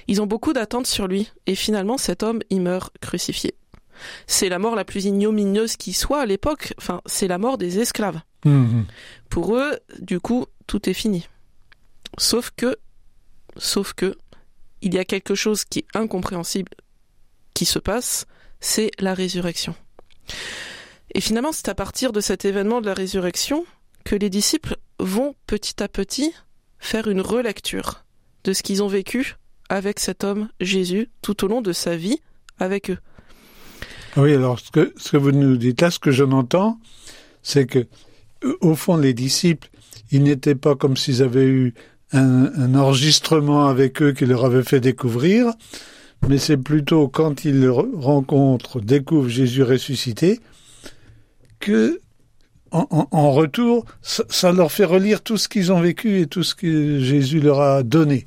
Ils 0.08 0.22
ont 0.22 0.26
beaucoup 0.26 0.52
d'attentes 0.54 0.86
sur 0.86 1.06
lui 1.06 1.30
et 1.46 1.54
finalement 1.54 1.98
cet 1.98 2.22
homme 2.22 2.40
il 2.50 2.62
meurt 2.62 2.94
crucifié. 3.00 3.54
C'est 4.26 4.48
la 4.48 4.58
mort 4.58 4.74
la 4.74 4.84
plus 4.84 5.04
ignominieuse 5.04 5.76
qui 5.76 5.92
soit 5.92 6.20
à 6.22 6.26
l'époque. 6.26 6.74
Enfin, 6.78 7.00
c'est 7.06 7.28
la 7.28 7.38
mort 7.38 7.58
des 7.58 7.78
esclaves. 7.78 8.20
Mhm. 8.44 8.86
Pour 9.30 9.54
eux, 9.56 9.78
du 10.00 10.18
coup, 10.18 10.46
tout 10.66 10.88
est 10.88 10.94
fini. 10.94 11.28
Sauf 12.18 12.50
que, 12.56 12.76
sauf 13.56 13.92
que, 13.92 14.16
il 14.82 14.94
y 14.94 14.98
a 14.98 15.04
quelque 15.04 15.34
chose 15.34 15.64
qui 15.64 15.80
est 15.80 15.86
incompréhensible 15.96 16.72
qui 17.54 17.64
se 17.66 17.78
passe, 17.78 18.26
c'est 18.64 18.90
la 18.98 19.12
résurrection. 19.12 19.74
Et 21.14 21.20
finalement, 21.20 21.52
c'est 21.52 21.68
à 21.68 21.74
partir 21.74 22.12
de 22.12 22.20
cet 22.20 22.46
événement 22.46 22.80
de 22.80 22.86
la 22.86 22.94
résurrection 22.94 23.66
que 24.04 24.16
les 24.16 24.30
disciples 24.30 24.78
vont 24.98 25.34
petit 25.46 25.82
à 25.82 25.88
petit 25.88 26.32
faire 26.78 27.06
une 27.06 27.20
relecture 27.20 28.04
de 28.42 28.52
ce 28.52 28.62
qu'ils 28.62 28.82
ont 28.82 28.88
vécu 28.88 29.36
avec 29.68 30.00
cet 30.00 30.24
homme 30.24 30.48
Jésus 30.60 31.10
tout 31.20 31.44
au 31.44 31.48
long 31.48 31.60
de 31.60 31.72
sa 31.72 31.96
vie 31.96 32.20
avec 32.58 32.90
eux. 32.90 32.98
Oui, 34.16 34.32
alors 34.32 34.58
ce 34.58 34.70
que, 34.70 35.16
vous 35.16 35.32
nous 35.32 35.56
dites 35.56 35.82
là, 35.82 35.90
ce 35.90 35.98
que 35.98 36.10
je 36.10 36.24
n'entends, 36.24 36.78
c'est 37.42 37.66
que 37.66 37.86
euh, 38.44 38.56
au 38.60 38.74
fond, 38.74 38.96
les 38.96 39.12
disciples, 39.12 39.68
ils 40.10 40.22
n'étaient 40.22 40.54
pas 40.54 40.74
comme 40.74 40.96
s'ils 40.96 41.22
avaient 41.22 41.46
eu 41.46 41.74
un, 42.12 42.46
un 42.54 42.74
enregistrement 42.74 43.66
avec 43.66 44.00
eux 44.00 44.12
qui 44.12 44.24
leur 44.24 44.44
avait 44.44 44.62
fait 44.62 44.80
découvrir, 44.80 45.52
mais 46.28 46.38
c'est 46.38 46.56
plutôt 46.56 47.08
quand 47.08 47.44
ils 47.44 47.60
le 47.60 47.70
re- 47.70 47.94
rencontrent, 48.00 48.80
découvrent 48.80 49.28
Jésus 49.28 49.62
ressuscité, 49.62 50.40
que 51.60 52.00
en, 52.70 52.86
en- 52.90 53.08
en 53.10 53.30
retour, 53.32 53.84
ça, 54.02 54.24
ça 54.28 54.52
leur 54.52 54.72
fait 54.72 54.84
relire 54.84 55.22
tout 55.22 55.36
ce 55.36 55.48
qu'ils 55.48 55.72
ont 55.72 55.80
vécu 55.80 56.20
et 56.20 56.26
tout 56.26 56.42
ce 56.42 56.54
que 56.54 56.98
Jésus 56.98 57.40
leur 57.40 57.60
a 57.60 57.82
donné. 57.82 58.26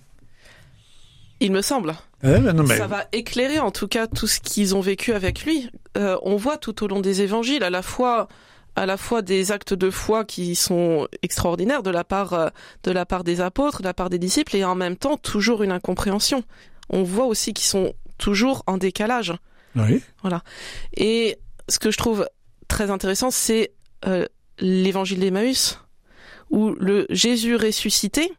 Il 1.39 1.51
me 1.51 1.62
semble. 1.62 1.96
Eh 2.24 2.27
ben 2.39 2.54
non, 2.54 2.63
mais- 2.63 2.77
Ça 2.77 2.88
va 2.88 3.06
éclairer 3.12 3.60
en 3.60 3.72
tout 3.72 3.88
cas 3.88 4.08
tout 4.08 4.25
ce 4.27 4.39
qu'ils 4.39 4.75
ont 4.75 4.80
vécu 4.82 5.13
avec 5.13 5.44
lui. 5.44 5.70
Euh, 5.98 6.18
on 6.24 6.36
voit 6.36 6.58
tout 6.58 6.84
au 6.84 6.88
long 6.88 7.00
des 7.01 7.22
évangiles 7.22 7.63
à 7.63 7.70
la 7.70 7.82
fois 7.82 8.27
à 8.75 8.86
la 8.86 8.96
fois 8.98 9.24
des 9.24 9.51
actes 9.51 9.74
de 9.74 9.89
foi 9.89 10.24
qui 10.24 10.54
sont 10.54 11.08
extraordinaires 11.24 11.82
de 11.82 11.89
la 11.89 12.04
part 12.04 12.34
euh, 12.34 12.48
de 12.84 12.92
la 12.92 13.06
part 13.08 13.24
des 13.24 13.42
apôtres, 13.42 13.80
de 13.82 13.88
la 13.88 13.94
part 13.96 14.10
des 14.12 14.20
disciples 14.20 14.56
et 14.56 14.63
en 14.63 14.75
même 14.75 14.96
temps 14.96 15.18
toujours 15.18 15.63
une 15.63 15.72
incompréhension. 15.72 16.44
On 16.89 17.03
voit 17.03 17.25
aussi 17.25 17.53
qu'ils 17.53 17.65
sont 17.67 17.94
toujours 18.17 18.63
en 18.67 18.77
décalage. 18.77 19.34
oui. 19.75 20.01
Et 20.96 21.38
ce 21.70 21.79
que 21.79 21.91
je 21.91 21.98
trouve 21.98 22.27
très 22.67 22.89
intéressant, 22.91 23.32
c'est 23.32 23.74
euh, 24.06 24.25
l'évangile 24.60 25.20
d'Emmaüs, 25.20 25.79
où 26.50 26.72
le 26.72 27.06
Jésus 27.10 27.56
ressuscité 27.56 28.32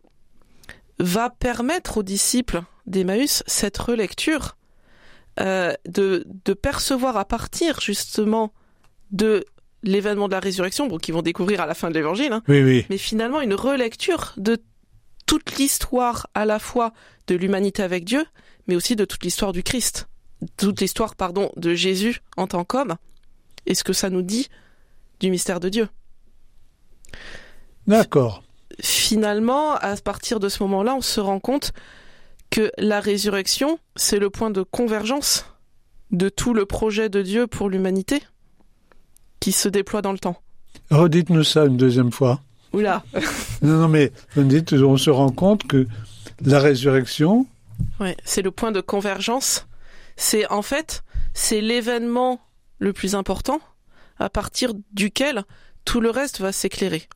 va 0.99 1.31
permettre 1.31 1.99
aux 1.99 2.03
disciples 2.03 2.63
d'Emmaüs 2.87 3.43
cette 3.47 3.79
relecture, 3.79 4.57
euh, 5.41 5.73
de, 5.87 6.25
de 6.45 6.53
percevoir 6.55 7.17
à 7.17 7.25
partir 7.25 7.81
justement 7.81 8.53
de 9.13 9.45
l'événement 9.85 10.27
de 10.27 10.33
la 10.33 10.41
résurrection, 10.41 10.89
bon, 10.89 10.99
qu'ils 10.99 11.15
vont 11.15 11.23
découvrir 11.23 11.61
à 11.61 11.67
la 11.67 11.75
fin 11.75 11.89
de 11.91 11.95
l'évangile, 11.95 12.33
hein, 12.33 12.43
Oui, 12.49 12.63
oui. 12.65 12.87
mais 12.91 12.99
finalement 12.99 13.41
une 13.41 13.55
relecture 13.55 14.33
de 14.37 14.59
toute 15.29 15.59
l'histoire 15.59 16.27
à 16.35 16.47
la 16.47 16.59
fois 16.59 16.93
de 17.27 17.37
l'humanité 17.37 17.83
avec 17.83 18.05
Dieu, 18.05 18.25
mais 18.67 18.75
aussi 18.75 18.97
de 18.97 19.05
toute 19.05 19.23
l'histoire 19.23 19.53
du 19.53 19.63
Christ, 19.63 20.09
toute 20.57 20.81
l'histoire, 20.81 21.15
pardon, 21.15 21.53
de 21.57 21.75
Jésus 21.75 22.23
en 22.39 22.47
tant 22.47 22.65
qu'homme, 22.65 22.97
et 23.67 23.75
ce 23.75 23.85
que 23.85 23.93
ça 23.93 24.09
nous 24.09 24.23
dit 24.23 24.49
du 25.21 25.31
mystère 25.31 25.61
de 25.61 25.69
Dieu. 25.69 25.89
D'accord. 27.87 28.43
Finalement, 28.81 29.75
à 29.75 29.97
partir 29.97 30.41
de 30.41 30.49
ce 30.49 30.63
moment-là, 30.63 30.95
on 30.95 31.03
se 31.03 31.21
rend 31.21 31.41
compte 31.41 31.73
que 32.49 32.73
la 32.79 33.01
résurrection, 33.01 33.79
c'est 33.97 34.19
le 34.19 34.31
point 34.31 34.51
de 34.51 34.63
convergence 34.63 35.45
de 36.11 36.31
tout 36.31 36.55
le 36.55 36.65
projet 36.65 37.11
de 37.11 37.21
Dieu 37.21 37.47
pour 37.47 37.69
l'humanité 37.69 38.23
qui 39.41 39.53
se 39.53 39.69
déploie 39.69 40.01
dans 40.01 40.13
le 40.13 40.19
temps. 40.19 40.41
Redites-nous 40.91 41.45
ça 41.45 41.67
une 41.67 41.77
deuxième 41.77 42.13
fois. 42.13 42.41
Oula. 42.73 43.03
non, 43.63 43.79
non, 43.79 43.89
mais 43.89 44.13
vous 44.35 44.45
dites, 44.45 44.73
on 44.73 44.97
se 44.97 45.11
rend 45.11 45.31
compte 45.31 45.67
que 45.67 45.87
la 46.45 46.61
résurrection. 46.61 47.47
Ouais, 48.01 48.17
c'est 48.25 48.43
le 48.43 48.51
point 48.51 48.73
de 48.73 48.81
convergence. 48.81 49.67
C'est 50.17 50.47
en 50.49 50.63
fait, 50.63 51.03
c'est 51.35 51.61
l'événement 51.61 52.41
le 52.79 52.93
plus 52.93 53.15
important 53.15 53.61
à 54.19 54.29
partir 54.29 54.73
duquel 54.93 55.45
tout 55.85 56.01
le 56.01 56.11
reste 56.11 56.41
va 56.41 56.53
s'éclairer. 56.53 57.09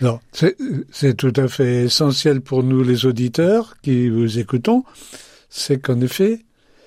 Non, 0.00 0.20
c'est 0.32 1.16
tout 1.16 1.32
à 1.36 1.48
fait 1.48 1.84
essentiel 1.84 2.40
pour 2.40 2.62
nous 2.62 2.82
les 2.82 3.06
auditeurs 3.06 3.76
qui 3.82 4.08
vous 4.08 4.38
écoutons, 4.38 4.84
c'est 5.50 5.80
qu'en 5.80 6.00
effet, 6.00 6.44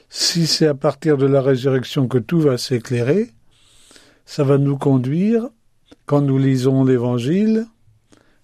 si 0.09 0.47
c'est 0.47 0.67
à 0.67 0.73
partir 0.73 1.17
de 1.17 1.25
la 1.25 1.41
résurrection 1.41 2.07
que 2.07 2.17
tout 2.17 2.39
va 2.39 2.57
s'éclairer, 2.57 3.31
ça 4.25 4.43
va 4.43 4.57
nous 4.57 4.77
conduire, 4.77 5.49
quand 6.05 6.21
nous 6.21 6.37
lisons 6.37 6.83
l'Évangile, 6.83 7.65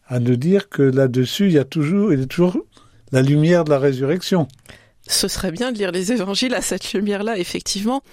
à 0.07 0.19
nous 0.19 0.35
dire 0.35 0.69
que 0.69 0.81
là-dessus, 0.81 1.47
il 1.47 1.53
y 1.53 1.59
a 1.59 1.65
toujours, 1.65 2.13
il 2.13 2.19
y 2.19 2.23
a 2.23 2.27
toujours 2.27 2.57
la 3.11 3.21
lumière 3.21 3.63
de 3.63 3.69
la 3.69 3.79
résurrection. 3.79 4.47
Ce 5.07 5.27
serait 5.27 5.51
bien 5.51 5.71
de 5.71 5.77
lire 5.77 5.91
les 5.91 6.11
évangiles 6.11 6.53
à 6.53 6.61
cette 6.61 6.93
lumière-là, 6.93 7.37
effectivement. 7.37 8.03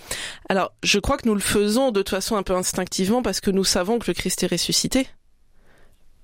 Alors, 0.48 0.72
je 0.82 0.98
crois 1.00 1.16
que 1.16 1.26
nous 1.26 1.34
le 1.34 1.40
faisons 1.40 1.90
de 1.90 2.00
toute 2.00 2.10
façon 2.10 2.36
un 2.36 2.42
peu 2.42 2.54
instinctivement 2.54 3.22
parce 3.22 3.40
que 3.40 3.50
nous 3.50 3.64
savons 3.64 3.98
que 3.98 4.08
le 4.08 4.14
Christ 4.14 4.42
est 4.44 4.46
ressuscité. 4.46 5.08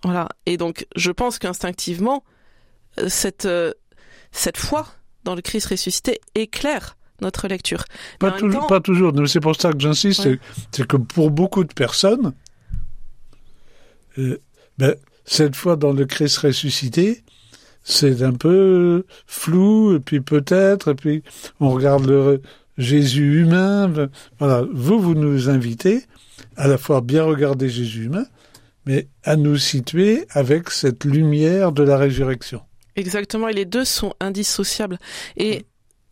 Voilà. 0.04 0.28
Et 0.46 0.56
donc, 0.56 0.86
je 0.96 1.10
pense 1.10 1.38
qu'instinctivement, 1.38 2.24
euh, 2.98 3.08
cette, 3.08 3.46
euh, 3.46 3.72
cette 4.30 4.56
foi 4.56 4.86
dans 5.24 5.34
le 5.34 5.42
Christ 5.42 5.66
ressuscité 5.66 6.20
éclaire 6.34 6.96
notre 7.20 7.48
lecture. 7.48 7.84
Pas, 8.18 8.30
toujours, 8.30 8.66
pas 8.66 8.80
toujours. 8.80 9.12
C'est 9.26 9.40
pour 9.40 9.60
ça 9.60 9.72
que 9.72 9.80
j'insiste. 9.80 10.28
C'est 10.72 10.86
que 10.86 10.96
pour 10.96 11.30
beaucoup 11.30 11.64
de 11.64 11.72
personnes, 11.72 12.32
euh, 14.18 14.40
ben, 14.78 14.94
cette 15.30 15.54
foi 15.54 15.76
dans 15.76 15.92
le 15.92 16.06
Christ 16.06 16.38
ressuscité, 16.38 17.22
c'est 17.84 18.22
un 18.22 18.32
peu 18.32 19.04
flou, 19.28 19.94
et 19.94 20.00
puis 20.00 20.20
peut-être, 20.20 20.90
et 20.90 20.94
puis 20.96 21.22
on 21.60 21.70
regarde 21.70 22.04
le 22.04 22.42
Jésus 22.78 23.42
humain. 23.42 24.08
Voilà. 24.40 24.64
Vous, 24.72 24.98
vous 24.98 25.14
nous 25.14 25.48
invitez 25.48 26.02
à 26.56 26.66
la 26.66 26.78
fois 26.78 27.00
bien 27.00 27.22
regarder 27.22 27.68
Jésus 27.68 28.06
humain, 28.06 28.26
mais 28.86 29.06
à 29.22 29.36
nous 29.36 29.56
situer 29.56 30.26
avec 30.30 30.68
cette 30.70 31.04
lumière 31.04 31.70
de 31.70 31.84
la 31.84 31.96
résurrection. 31.96 32.62
Exactement, 32.96 33.46
et 33.46 33.52
les 33.52 33.66
deux 33.66 33.84
sont 33.84 34.14
indissociables. 34.18 34.98
Et 35.36 35.64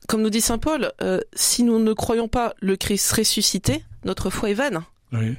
comme 0.06 0.22
nous 0.22 0.30
dit 0.30 0.40
Saint 0.40 0.58
Paul, 0.58 0.92
euh, 1.02 1.18
si 1.34 1.64
nous 1.64 1.80
ne 1.80 1.92
croyons 1.92 2.28
pas 2.28 2.54
le 2.60 2.76
Christ 2.76 3.10
ressuscité, 3.10 3.82
notre 4.04 4.30
foi 4.30 4.50
est 4.50 4.54
vaine. 4.54 4.80
Oui. 5.12 5.34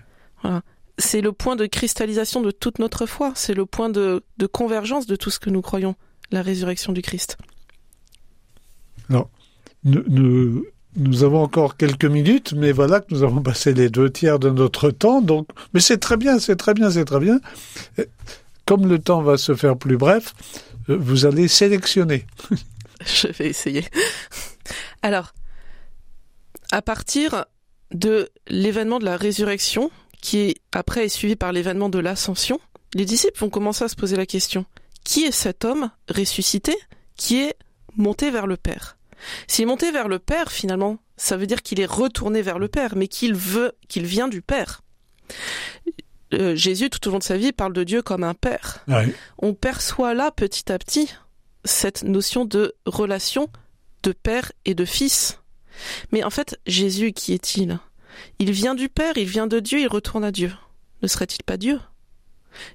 C'est 1.00 1.22
le 1.22 1.32
point 1.32 1.56
de 1.56 1.66
cristallisation 1.66 2.42
de 2.42 2.52
toute 2.52 2.78
notre 2.78 3.08
foi, 3.08 3.32
c'est 3.36 3.56
le 3.56 3.66
point 3.66 3.90
de, 3.90 4.22
convergence 4.52 5.08
de 5.08 5.16
tout 5.16 5.32
ce 5.32 5.40
que 5.40 5.50
nous 5.50 5.62
croyons, 5.62 5.96
la 6.30 6.44
résurrection 6.44 6.94
du 6.94 7.02
Christ. 7.02 7.38
Non. 9.10 9.28
nous, 9.84 10.64
nous 10.96 11.24
avons 11.24 11.42
encore 11.42 11.78
quelques 11.78 12.06
minutes, 12.06 12.54
mais 12.54 12.72
voilà 12.72 13.00
que 13.00 13.14
nous 13.14 13.24
avons 13.24 13.42
passé 13.42 13.74
les 13.74 13.90
deux 13.90 14.10
tiers 14.10 14.40
de 14.40 14.50
notre 14.50 14.92
temps. 14.92 15.22
Donc, 15.22 15.48
mais 15.74 15.80
c'est 15.80 15.98
très 15.98 16.18
bien, 16.18 16.40
c'est 16.40 16.56
très 16.56 16.74
bien, 16.74 16.90
c'est 16.90 17.06
très 17.06 17.20
bien. 17.20 17.40
Comme 18.66 18.88
le 18.88 19.00
temps 19.00 19.22
va 19.22 19.38
se 19.38 19.56
faire 19.56 19.78
plus 19.78 19.98
bref, 19.98 20.34
euh, 20.90 20.98
vous 21.00 21.26
allez 21.26 21.48
sélectionner. 21.48 22.26
Je 23.06 23.28
vais 23.28 23.48
essayer. 23.48 23.86
Alors, 25.02 25.34
à 26.72 26.82
partir 26.82 27.46
de 27.92 28.30
l'événement 28.48 29.00
de 29.00 29.06
la 29.06 29.16
résurrection, 29.16 29.92
qui 30.22 30.56
après 30.72 31.06
est 31.06 31.10
suivi 31.10 31.36
par 31.36 31.52
l'événement 31.52 31.90
de 31.90 32.00
l'ascension, 32.00 32.60
les 32.94 33.06
disciples 33.06 33.40
vont 33.40 33.50
commencer 33.50 33.84
à 33.84 33.88
se 33.88 33.96
poser 33.96 34.16
la 34.16 34.26
question 34.26 34.66
qui 35.04 35.24
est 35.26 35.32
cet 35.32 35.66
homme 35.66 35.90
ressuscité 36.08 36.76
qui 37.16 37.42
est 37.42 37.56
monté 37.96 38.32
vers 38.32 38.48
le 38.48 38.58
Père? 38.58 38.98
S'il 39.48 39.64
est 39.64 39.66
monté 39.66 39.92
vers 39.92 40.08
le 40.08 40.20
Père, 40.20 40.52
finalement, 40.52 41.00
ça 41.18 41.36
veut 41.36 41.48
dire 41.48 41.62
qu'il 41.62 41.80
est 41.80 41.86
retourné 41.86 42.42
vers 42.42 42.60
le 42.60 42.68
Père, 42.68 42.96
mais 42.96 43.08
qu'il 43.08 43.34
veut, 43.34 43.74
qu'il 43.88 44.06
vient 44.06 44.28
du 44.28 44.42
Père. 44.42 44.82
Euh, 46.34 46.56
Jésus, 46.56 46.90
tout 46.90 47.06
au 47.08 47.12
long 47.12 47.18
de 47.18 47.24
sa 47.24 47.38
vie, 47.38 47.52
parle 47.52 47.74
de 47.74 47.84
Dieu 47.84 48.02
comme 48.02 48.24
un 48.24 48.36
Père. 48.36 48.86
On 49.40 49.54
perçoit 49.54 50.14
là, 50.14 50.32
petit 50.32 50.72
à 50.72 50.78
petit, 50.78 51.10
cette 51.66 52.04
notion 52.04 52.46
de 52.46 52.76
relation 52.86 53.50
de 54.04 54.12
Père 54.12 54.52
et 54.66 54.76
de 54.76 54.86
Fils. 54.86 55.40
Mais 56.12 56.24
en 56.24 56.30
fait, 56.30 56.60
Jésus, 56.68 57.14
qui 57.14 57.34
est-il? 57.34 57.80
Il 58.40 58.52
vient 58.52 58.76
du 58.76 58.90
Père, 58.90 59.18
il 59.18 59.28
vient 59.28 59.48
de 59.48 59.60
Dieu, 59.60 59.80
il 59.80 59.88
retourne 59.88 60.24
à 60.24 60.32
Dieu. 60.32 60.52
Ne 61.02 61.08
serait-il 61.08 61.44
pas 61.44 61.58
Dieu? 61.58 61.80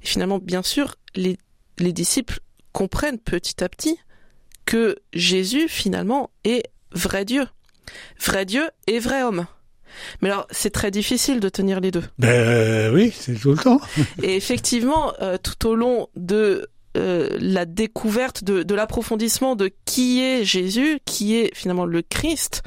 Et 0.02 0.06
finalement, 0.06 0.38
bien 0.38 0.62
sûr, 0.62 0.94
les, 1.14 1.36
les 1.78 1.92
disciples 1.92 2.40
comprennent 2.72 3.18
petit 3.18 3.62
à 3.62 3.68
petit 3.68 3.98
que 4.64 4.96
Jésus, 5.12 5.68
finalement, 5.68 6.30
est 6.44 6.64
vrai 6.92 7.24
Dieu. 7.24 7.46
Vrai 8.20 8.44
Dieu 8.46 8.70
et 8.86 8.98
vrai 8.98 9.22
homme. 9.22 9.46
Mais 10.20 10.30
alors, 10.30 10.46
c'est 10.50 10.70
très 10.70 10.90
difficile 10.90 11.40
de 11.40 11.48
tenir 11.48 11.80
les 11.80 11.90
deux. 11.90 12.02
Ben 12.18 12.92
oui, 12.92 13.12
c'est 13.16 13.34
tout 13.34 13.52
le 13.52 13.58
temps. 13.58 13.80
et 14.22 14.36
effectivement, 14.36 15.12
euh, 15.20 15.36
tout 15.40 15.68
au 15.68 15.74
long 15.74 16.08
de 16.16 16.68
euh, 16.96 17.36
la 17.40 17.64
découverte, 17.64 18.44
de, 18.44 18.74
l'approfondissement 18.74 19.56
de 19.56 19.70
qui 19.84 20.22
est 20.22 20.44
Jésus, 20.44 21.00
qui 21.04 21.36
est 21.36 21.54
finalement 21.54 21.86
le 21.86 22.02
Christ, 22.02 22.62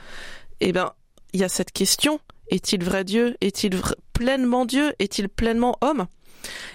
eh 0.59 0.71
ben, 0.71 0.93
il 1.33 1.41
y 1.41 1.43
a 1.43 1.49
cette 1.49 1.71
question 1.71 2.19
est-il 2.49 2.83
vrai 2.83 3.03
Dieu? 3.03 3.35
Est-il 3.41 3.79
pleinement 4.13 4.65
Dieu? 4.65 4.93
Est-il 4.99 5.29
pleinement 5.29 5.77
homme? 5.81 6.07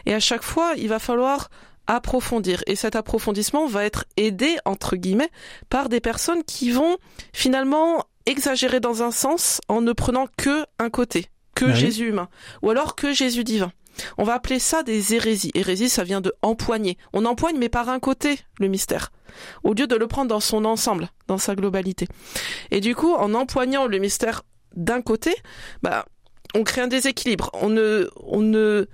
Et 0.06 0.14
à 0.14 0.20
chaque 0.20 0.42
fois, 0.42 0.72
il 0.76 0.88
va 0.88 0.98
falloir 0.98 1.48
approfondir. 1.86 2.62
Et 2.66 2.76
cet 2.76 2.96
approfondissement 2.96 3.66
va 3.66 3.84
être 3.84 4.04
aidé, 4.16 4.56
entre 4.64 4.96
guillemets, 4.96 5.30
par 5.68 5.88
des 5.88 6.00
personnes 6.00 6.44
qui 6.44 6.70
vont 6.70 6.96
finalement 7.32 8.04
exagérer 8.26 8.80
dans 8.80 9.02
un 9.02 9.10
sens 9.10 9.60
en 9.68 9.80
ne 9.80 9.92
prenant 9.92 10.26
que 10.36 10.64
un 10.78 10.90
côté, 10.90 11.26
que 11.54 11.72
Jésus 11.72 12.08
humain, 12.08 12.28
ou 12.62 12.70
alors 12.70 12.94
que 12.94 13.12
Jésus 13.12 13.44
divin. 13.44 13.72
On 14.16 14.24
va 14.24 14.34
appeler 14.34 14.58
ça 14.58 14.82
des 14.82 15.14
hérésies. 15.14 15.50
Hérésie, 15.54 15.90
ça 15.90 16.04
vient 16.04 16.20
de 16.20 16.32
empoigner. 16.40 16.96
On 17.12 17.26
empoigne, 17.26 17.58
mais 17.58 17.68
par 17.68 17.88
un 17.88 18.00
côté, 18.00 18.38
le 18.58 18.68
mystère, 18.68 19.12
au 19.64 19.74
lieu 19.74 19.86
de 19.86 19.96
le 19.96 20.06
prendre 20.06 20.28
dans 20.28 20.40
son 20.40 20.64
ensemble, 20.64 21.10
dans 21.26 21.36
sa 21.36 21.54
globalité. 21.54 22.08
Et 22.70 22.80
du 22.80 22.94
coup, 22.94 23.12
en 23.12 23.34
empoignant 23.34 23.86
le 23.86 23.98
mystère 23.98 24.42
d'un 24.74 25.02
côté, 25.02 25.34
bah, 25.82 26.06
on 26.54 26.64
crée 26.64 26.82
un 26.82 26.88
déséquilibre. 26.88 27.50
On 27.54 27.68
ne, 27.68 28.08
on 28.16 28.40
ne, 28.40 28.86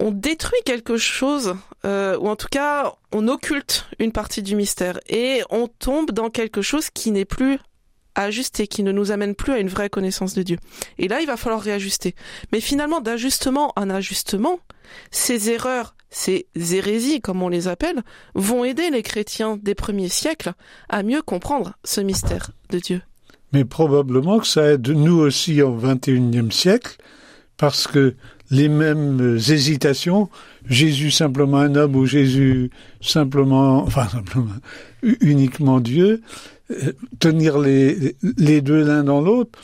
détruit 0.00 0.60
quelque 0.64 0.96
chose, 0.96 1.54
euh, 1.84 2.16
ou 2.18 2.28
en 2.28 2.36
tout 2.36 2.48
cas, 2.50 2.94
on 3.12 3.28
occulte 3.28 3.86
une 3.98 4.12
partie 4.12 4.42
du 4.42 4.56
mystère, 4.56 4.98
et 5.08 5.42
on 5.50 5.66
tombe 5.66 6.10
dans 6.10 6.30
quelque 6.30 6.62
chose 6.62 6.90
qui 6.90 7.10
n'est 7.10 7.24
plus 7.24 7.58
ajusté, 8.14 8.66
qui 8.66 8.82
ne 8.82 8.92
nous 8.92 9.12
amène 9.12 9.34
plus 9.34 9.52
à 9.52 9.58
une 9.58 9.68
vraie 9.68 9.90
connaissance 9.90 10.34
de 10.34 10.42
Dieu. 10.42 10.58
Et 10.98 11.08
là, 11.08 11.20
il 11.20 11.26
va 11.26 11.36
falloir 11.36 11.60
réajuster. 11.60 12.14
Mais 12.52 12.60
finalement, 12.60 13.00
d'ajustement 13.00 13.72
en 13.76 13.88
ajustement, 13.90 14.58
ces 15.10 15.50
erreurs, 15.50 15.94
ces 16.10 16.48
hérésies, 16.54 17.20
comme 17.20 17.42
on 17.42 17.48
les 17.48 17.68
appelle, 17.68 18.02
vont 18.34 18.64
aider 18.64 18.90
les 18.90 19.02
chrétiens 19.02 19.56
des 19.56 19.74
premiers 19.74 20.08
siècles 20.08 20.52
à 20.88 21.02
mieux 21.02 21.22
comprendre 21.22 21.76
ce 21.84 22.00
mystère 22.00 22.50
de 22.70 22.78
Dieu. 22.78 23.02
Mais 23.52 23.64
probablement 23.64 24.38
que 24.38 24.46
ça 24.46 24.72
aide 24.72 24.88
nous 24.88 25.18
aussi 25.18 25.60
au 25.62 25.74
XXIe 25.76 26.50
siècle, 26.50 26.96
parce 27.56 27.86
que 27.86 28.14
les 28.50 28.68
mêmes 28.68 29.36
hésitations, 29.36 30.28
Jésus 30.68 31.10
simplement 31.10 31.58
un 31.58 31.74
homme 31.74 31.96
ou 31.96 32.06
Jésus 32.06 32.70
simplement, 33.00 33.82
enfin 33.82 34.08
simplement, 34.12 34.54
uniquement 35.02 35.80
Dieu, 35.80 36.22
euh, 36.70 36.92
tenir 37.18 37.58
les, 37.58 38.16
les 38.36 38.60
deux 38.60 38.84
l'un 38.84 39.04
dans 39.04 39.20
l'autre, 39.20 39.58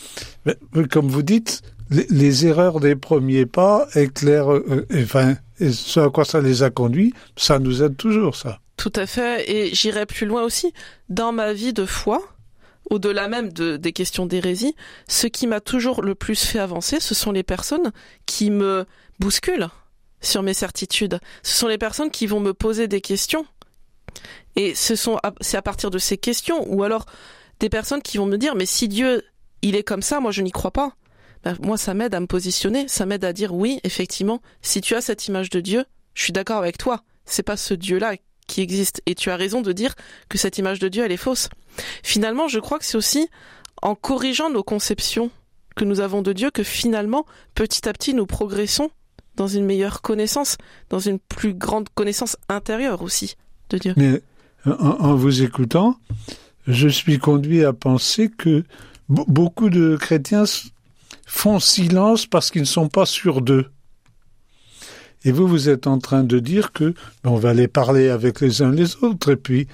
comme 0.90 1.08
vous 1.08 1.22
dites, 1.22 1.62
les, 1.90 2.46
erreurs 2.46 2.80
des 2.80 2.96
premiers 2.96 3.46
pas 3.46 3.86
éclairent, 3.94 4.52
euh, 4.52 4.86
enfin, 4.94 5.36
et 5.60 5.70
ce 5.70 6.00
à 6.00 6.10
quoi 6.10 6.24
ça 6.24 6.40
les 6.40 6.62
a 6.62 6.70
conduits, 6.70 7.14
ça 7.36 7.58
nous 7.58 7.82
aide 7.82 7.96
toujours, 7.96 8.36
ça. 8.36 8.60
Tout 8.76 8.92
à 8.96 9.06
fait, 9.06 9.50
et 9.50 9.74
j'irai 9.74 10.04
plus 10.04 10.26
loin 10.26 10.42
aussi. 10.42 10.72
Dans 11.08 11.32
ma 11.32 11.52
vie 11.52 11.72
de 11.72 11.86
foi, 11.86 12.20
au-delà 12.90 13.28
même 13.28 13.52
de, 13.52 13.76
des 13.76 13.92
questions 13.92 14.26
d'hérésie, 14.26 14.74
ce 15.08 15.26
qui 15.26 15.46
m'a 15.46 15.60
toujours 15.60 16.02
le 16.02 16.14
plus 16.14 16.44
fait 16.44 16.58
avancer, 16.58 17.00
ce 17.00 17.14
sont 17.14 17.32
les 17.32 17.42
personnes 17.42 17.92
qui 18.26 18.50
me 18.50 18.86
bousculent 19.18 19.68
sur 20.20 20.42
mes 20.42 20.54
certitudes. 20.54 21.18
Ce 21.42 21.56
sont 21.56 21.68
les 21.68 21.78
personnes 21.78 22.10
qui 22.10 22.26
vont 22.26 22.40
me 22.40 22.54
poser 22.54 22.88
des 22.88 23.00
questions 23.00 23.46
Et 24.56 24.74
c'est 24.74 25.56
à 25.56 25.62
partir 25.62 25.90
de 25.90 25.98
ces 25.98 26.16
questions, 26.16 26.64
ou 26.72 26.82
alors 26.82 27.06
des 27.60 27.68
personnes 27.68 28.02
qui 28.02 28.18
vont 28.18 28.26
me 28.26 28.38
dire, 28.38 28.54
mais 28.54 28.66
si 28.66 28.88
Dieu, 28.88 29.22
il 29.62 29.76
est 29.76 29.84
comme 29.84 30.02
ça, 30.02 30.20
moi 30.20 30.30
je 30.30 30.42
n'y 30.42 30.52
crois 30.52 30.72
pas. 30.72 30.92
Ben, 31.44 31.56
moi, 31.62 31.76
ça 31.76 31.94
m'aide 31.94 32.14
à 32.14 32.20
me 32.20 32.26
positionner, 32.26 32.88
ça 32.88 33.06
m'aide 33.06 33.24
à 33.24 33.32
dire, 33.32 33.54
oui, 33.54 33.78
effectivement, 33.84 34.40
si 34.62 34.80
tu 34.80 34.94
as 34.94 35.00
cette 35.00 35.28
image 35.28 35.50
de 35.50 35.60
Dieu, 35.60 35.84
je 36.14 36.22
suis 36.24 36.32
d'accord 36.32 36.58
avec 36.58 36.76
toi. 36.76 37.02
C'est 37.24 37.42
pas 37.42 37.56
ce 37.56 37.74
Dieu-là 37.74 38.14
qui 38.46 38.60
existe. 38.60 39.02
Et 39.06 39.14
tu 39.14 39.30
as 39.30 39.36
raison 39.36 39.60
de 39.60 39.72
dire 39.72 39.94
que 40.28 40.38
cette 40.38 40.58
image 40.58 40.78
de 40.78 40.88
Dieu, 40.88 41.04
elle 41.04 41.12
est 41.12 41.16
fausse. 41.16 41.48
Finalement, 42.02 42.48
je 42.48 42.58
crois 42.58 42.78
que 42.78 42.84
c'est 42.84 42.96
aussi 42.96 43.28
en 43.82 43.94
corrigeant 43.94 44.50
nos 44.50 44.62
conceptions 44.62 45.30
que 45.74 45.84
nous 45.84 46.00
avons 46.00 46.22
de 46.22 46.32
Dieu 46.32 46.50
que 46.50 46.62
finalement, 46.62 47.26
petit 47.54 47.88
à 47.88 47.92
petit, 47.92 48.14
nous 48.14 48.26
progressons 48.26 48.90
dans 49.36 49.46
une 49.46 49.66
meilleure 49.66 50.00
connaissance, 50.00 50.56
dans 50.88 50.98
une 50.98 51.18
plus 51.18 51.54
grande 51.54 51.88
connaissance 51.94 52.36
intérieure 52.48 53.02
aussi 53.02 53.36
de 53.68 53.78
Dieu. 53.78 53.94
Mais 53.96 54.22
en, 54.64 55.14
vous 55.14 55.42
écoutant, 55.42 55.98
je 56.66 56.88
suis 56.88 57.18
conduit 57.18 57.64
à 57.64 57.72
penser 57.72 58.30
que 58.30 58.64
beaucoup 59.08 59.68
de 59.68 59.96
chrétiens 59.96 60.44
font 61.26 61.60
silence 61.60 62.26
parce 62.26 62.50
qu'ils 62.50 62.62
ne 62.62 62.66
sont 62.66 62.88
pas 62.88 63.06
sûrs 63.06 63.42
d'eux. 63.42 63.66
Et 65.26 65.32
vous, 65.32 65.48
vous 65.48 65.68
êtes 65.68 65.88
en 65.88 65.98
train 65.98 66.22
de 66.22 66.38
dire 66.38 66.72
que 66.72 66.94
ben, 67.24 67.30
on 67.30 67.36
va 67.36 67.50
aller 67.50 67.66
parler 67.66 68.10
avec 68.10 68.40
les 68.40 68.62
uns 68.62 68.70
les 68.70 68.96
autres, 69.02 69.32
et 69.32 69.36
puis, 69.36 69.66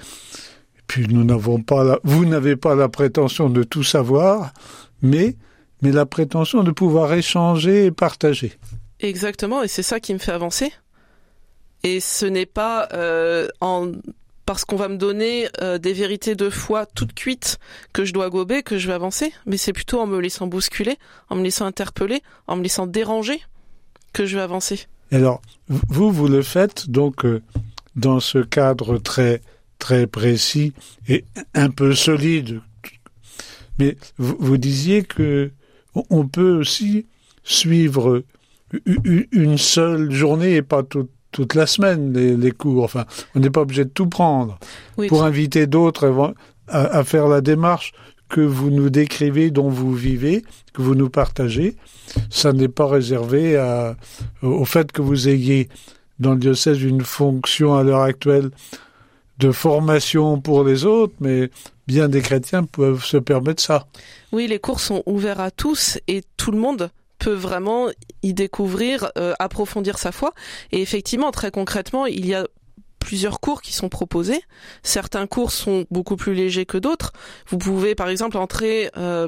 nous 0.97 1.23
n'avons 1.23 1.61
pas, 1.61 1.99
vous 2.03 2.25
n'avez 2.25 2.55
pas 2.55 2.73
la 2.73 2.89
prétention 2.89 3.51
de 3.51 3.61
tout 3.61 3.83
savoir, 3.83 4.51
mais 5.03 5.35
la 5.83 6.07
prétention 6.07 6.63
de 6.63 6.71
pouvoir 6.71 7.13
échanger 7.13 7.85
et 7.85 7.91
partager. 7.91 8.53
Exactement, 8.99 9.61
et 9.61 9.67
c'est 9.67 9.83
ça 9.83 9.99
qui 9.99 10.13
me 10.13 10.19
fait 10.19 10.31
avancer. 10.31 10.73
Et 11.83 11.99
ce 11.99 12.25
n'est 12.25 12.47
pas 12.47 12.87
euh, 12.93 13.47
parce 14.47 14.65
qu'on 14.65 14.77
va 14.77 14.87
me 14.87 14.97
donner 14.97 15.49
euh, 15.61 15.77
des 15.77 15.93
vérités 15.93 16.33
de 16.33 16.49
foi 16.49 16.87
toutes 16.87 17.13
cuites 17.13 17.59
que 17.91 18.05
je 18.05 18.13
dois 18.13 18.31
gober 18.31 18.63
que 18.63 18.79
je 18.79 18.87
vais 18.87 18.93
avancer, 18.93 19.31
mais 19.45 19.57
c'est 19.57 19.73
plutôt 19.73 19.99
en 19.99 20.07
me 20.07 20.19
laissant 20.19 20.47
bousculer, 20.47 20.97
en 21.29 21.35
me 21.35 21.43
laissant 21.43 21.67
interpeller, 21.67 22.23
en 22.47 22.55
me 22.55 22.63
laissant 22.63 22.87
déranger 22.87 23.39
que 24.13 24.25
je 24.25 24.35
vais 24.35 24.41
avancer. 24.41 24.87
Alors, 25.13 25.41
vous, 25.67 26.11
vous 26.11 26.27
le 26.27 26.41
faites 26.41 26.89
donc 26.89 27.23
euh, 27.23 27.41
dans 27.95 28.19
ce 28.19 28.39
cadre 28.39 28.97
très 28.97 29.41
très 29.77 30.07
précis 30.07 30.73
et 31.07 31.23
un 31.53 31.69
peu 31.69 31.93
solide. 31.93 32.61
Mais 33.77 33.95
vous, 34.17 34.35
vous 34.39 34.57
disiez 34.57 35.03
que 35.03 35.51
on 36.09 36.27
peut 36.27 36.57
aussi 36.57 37.05
suivre 37.43 38.23
une 38.85 39.57
seule 39.59 40.11
journée 40.11 40.55
et 40.55 40.61
pas 40.63 40.81
toute 40.81 41.53
la 41.53 41.67
semaine 41.67 42.13
les, 42.13 42.51
cours. 42.51 42.83
Enfin, 42.83 43.05
on 43.35 43.39
n'est 43.39 43.51
pas 43.51 43.61
obligé 43.61 43.85
de 43.85 43.89
tout 43.89 44.07
prendre. 44.07 44.57
Pour 45.09 45.23
inviter 45.23 45.67
d'autres 45.67 46.33
à, 46.67 47.03
faire 47.03 47.27
la 47.27 47.41
démarche 47.41 47.93
que 48.33 48.41
vous 48.41 48.71
nous 48.71 48.89
décrivez, 48.89 49.51
dont 49.51 49.69
vous 49.69 49.93
vivez, 49.93 50.43
que 50.73 50.81
vous 50.81 50.95
nous 50.95 51.09
partagez, 51.09 51.75
ça 52.31 52.51
n'est 52.51 52.67
pas 52.67 52.87
réservé 52.87 53.43
au 54.41 54.65
fait 54.65 54.91
que 54.91 55.03
vous 55.03 55.29
ayez 55.29 55.69
dans 56.17 56.31
le 56.31 56.39
diocèse 56.39 56.81
une 56.81 57.03
fonction 57.03 57.75
à 57.75 57.83
l'heure 57.83 58.01
actuelle 58.01 58.49
de 59.37 59.51
formation 59.51 60.41
pour 60.41 60.63
les 60.63 60.83
autres, 60.83 61.13
mais 61.19 61.51
bien 61.85 62.09
des 62.09 62.21
chrétiens 62.21 62.63
peuvent 62.63 63.05
se 63.05 63.17
permettre 63.17 63.61
ça. 63.61 63.85
Oui, 64.31 64.47
les 64.47 64.57
cours 64.57 64.79
sont 64.79 65.03
ouverts 65.05 65.39
à 65.39 65.51
tous 65.51 65.99
et 66.07 66.23
tout 66.35 66.51
le 66.51 66.57
monde 66.57 66.89
peut 67.19 67.33
vraiment 67.33 67.89
y 68.23 68.33
découvrir, 68.33 69.11
euh, 69.19 69.35
approfondir 69.37 69.99
sa 69.99 70.11
foi. 70.11 70.33
Et 70.71 70.81
effectivement, 70.81 71.29
très 71.29 71.51
concrètement, 71.51 72.07
il 72.07 72.25
y 72.25 72.33
a 72.33 72.47
plusieurs 73.03 73.39
cours 73.39 73.61
qui 73.61 73.73
sont 73.73 73.89
proposés. 73.89 74.41
Certains 74.81 75.27
cours 75.27 75.51
sont 75.51 75.85
beaucoup 75.91 76.15
plus 76.15 76.33
légers 76.33 76.65
que 76.65 76.77
d'autres. 76.77 77.13
Vous 77.47 77.57
pouvez 77.57 77.95
par 77.95 78.09
exemple 78.09 78.37
entrer 78.37 78.89
euh, 78.97 79.27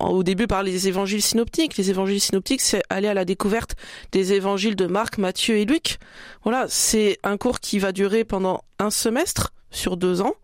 au 0.00 0.22
début 0.22 0.46
par 0.46 0.62
les 0.62 0.88
évangiles 0.88 1.22
synoptiques. 1.22 1.76
Les 1.76 1.90
évangiles 1.90 2.20
synoptiques, 2.20 2.60
c'est 2.60 2.82
aller 2.90 3.08
à 3.08 3.14
la 3.14 3.24
découverte 3.24 3.76
des 4.12 4.32
évangiles 4.32 4.76
de 4.76 4.86
Marc, 4.86 5.18
Matthieu 5.18 5.56
et 5.56 5.64
Luc. 5.64 5.98
Voilà, 6.42 6.66
c'est 6.68 7.18
un 7.22 7.36
cours 7.36 7.60
qui 7.60 7.78
va 7.78 7.92
durer 7.92 8.24
pendant 8.24 8.62
un 8.78 8.90
semestre 8.90 9.52
sur 9.70 9.96
deux 9.96 10.20
ans 10.20 10.34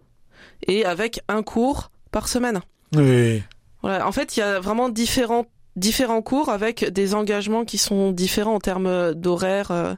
et 0.66 0.84
avec 0.84 1.20
un 1.28 1.42
cours 1.42 1.90
par 2.10 2.28
semaine. 2.28 2.60
Oui. 2.94 3.42
Voilà, 3.82 4.06
en 4.06 4.12
fait, 4.12 4.36
il 4.36 4.40
y 4.40 4.42
a 4.42 4.60
vraiment 4.60 4.88
différents 4.88 5.46
différents 5.74 6.20
cours 6.20 6.50
avec 6.50 6.84
des 6.84 7.14
engagements 7.14 7.64
qui 7.64 7.78
sont 7.78 8.12
différents 8.12 8.56
en 8.56 8.60
termes 8.60 9.14
d'horaire, 9.14 9.70
euh, 9.70 9.94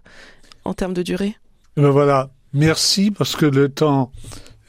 en 0.65 0.73
termes 0.73 0.95
de 0.95 1.03
durée. 1.03 1.37
Ben 1.77 1.91
voilà, 1.91 2.31
merci 2.55 3.11
parce 3.11 3.37
que 3.37 3.47
le 3.47 3.69
temps 3.69 4.11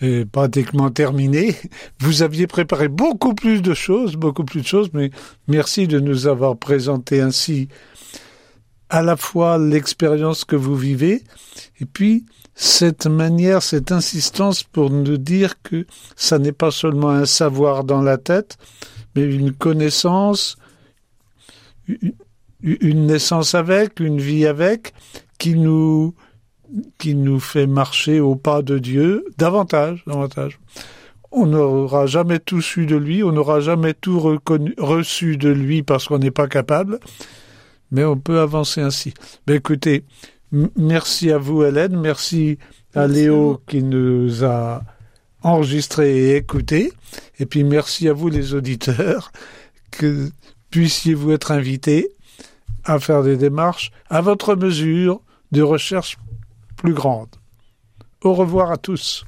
est 0.01 0.29
pratiquement 0.29 0.91
terminé. 0.91 1.55
Vous 1.99 2.21
aviez 2.21 2.47
préparé 2.47 2.87
beaucoup 2.87 3.33
plus 3.33 3.61
de 3.61 3.73
choses, 3.73 4.15
beaucoup 4.15 4.43
plus 4.43 4.61
de 4.61 4.67
choses, 4.67 4.89
mais 4.93 5.11
merci 5.47 5.87
de 5.87 5.99
nous 5.99 6.27
avoir 6.27 6.57
présenté 6.57 7.21
ainsi 7.21 7.69
à 8.89 9.01
la 9.01 9.15
fois 9.15 9.57
l'expérience 9.57 10.45
que 10.45 10.55
vous 10.55 10.75
vivez 10.75 11.23
et 11.79 11.85
puis 11.85 12.25
cette 12.55 13.07
manière, 13.07 13.61
cette 13.61 13.91
insistance 13.91 14.63
pour 14.63 14.89
nous 14.89 15.17
dire 15.17 15.61
que 15.61 15.85
ça 16.15 16.39
n'est 16.39 16.53
pas 16.53 16.71
seulement 16.71 17.09
un 17.09 17.25
savoir 17.25 17.83
dans 17.83 18.01
la 18.01 18.17
tête, 18.17 18.57
mais 19.15 19.23
une 19.23 19.51
connaissance, 19.51 20.57
une 22.61 23.07
naissance 23.07 23.55
avec, 23.55 23.99
une 23.99 24.21
vie 24.21 24.45
avec, 24.45 24.93
qui 25.37 25.55
nous, 25.55 26.15
qui 26.97 27.15
nous 27.15 27.39
fait 27.39 27.67
marcher 27.67 28.19
au 28.19 28.35
pas 28.35 28.61
de 28.61 28.77
Dieu 28.79 29.25
davantage, 29.37 30.03
davantage. 30.07 30.59
On 31.31 31.47
n'aura 31.47 32.05
jamais 32.05 32.39
tout 32.39 32.61
su 32.61 32.85
de 32.85 32.95
lui, 32.95 33.23
on 33.23 33.31
n'aura 33.31 33.59
jamais 33.59 33.93
tout 33.93 34.19
reçu 34.77 35.37
de 35.37 35.49
lui 35.49 35.83
parce 35.83 36.07
qu'on 36.07 36.19
n'est 36.19 36.31
pas 36.31 36.47
capable, 36.47 36.99
mais 37.91 38.05
on 38.05 38.17
peut 38.17 38.39
avancer 38.39 38.79
ainsi. 38.81 39.13
Ben 39.45 39.55
écoutez, 39.55 40.05
Merci 40.77 41.31
à 41.31 41.37
vous, 41.37 41.63
Hélène. 41.63 41.99
Merci 41.99 42.57
à 42.93 43.07
Léo 43.07 43.61
qui 43.67 43.83
nous 43.83 44.45
a 44.45 44.83
enregistré 45.43 46.17
et 46.17 46.35
écouté. 46.37 46.93
Et 47.39 47.45
puis 47.45 47.63
merci 47.63 48.07
à 48.07 48.13
vous, 48.13 48.29
les 48.29 48.53
auditeurs, 48.53 49.31
que 49.91 50.29
puissiez-vous 50.69 51.33
être 51.33 51.51
invités 51.51 52.09
à 52.83 52.99
faire 52.99 53.23
des 53.23 53.37
démarches 53.37 53.91
à 54.09 54.21
votre 54.21 54.55
mesure 54.55 55.21
de 55.51 55.61
recherche 55.61 56.17
Au 58.23 58.33
revoir 58.33 58.71
à 58.71 58.77
tous. 58.77 59.25